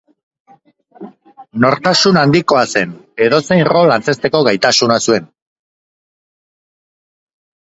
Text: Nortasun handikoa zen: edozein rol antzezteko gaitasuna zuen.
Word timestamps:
Nortasun 1.65 2.17
handikoa 2.21 2.63
zen: 2.79 2.95
edozein 3.25 3.63
rol 3.69 3.93
antzezteko 3.97 4.41
gaitasuna 4.49 4.99
zuen. 5.11 5.29